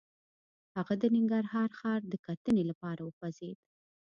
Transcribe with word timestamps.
هغه 0.77 0.93
د 1.01 1.03
ننګرهار 1.15 1.69
ښار 1.79 1.99
د 2.07 2.13
کتنې 2.25 2.63
لپاره 2.69 3.01
وخوځېد. 3.03 3.57